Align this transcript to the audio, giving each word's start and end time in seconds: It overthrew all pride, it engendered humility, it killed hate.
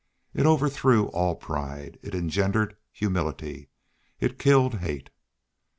It 0.33 0.47
overthrew 0.47 1.09
all 1.09 1.35
pride, 1.35 1.99
it 2.01 2.15
engendered 2.15 2.75
humility, 2.91 3.69
it 4.19 4.39
killed 4.39 4.79
hate. 4.79 5.11